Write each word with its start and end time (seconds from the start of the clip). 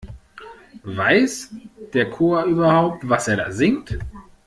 Weiß 0.81 1.51
der 1.93 2.09
Chor 2.09 2.45
überhaupt, 2.45 3.07
was 3.07 3.27
er 3.27 3.37
da 3.37 3.51
singt? 3.51 3.99